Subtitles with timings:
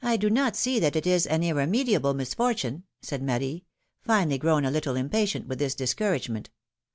[0.17, 3.65] do not see that it is an irremediable misfortune," said Marie,
[4.01, 6.49] finally grown a little impatient with this discouragement.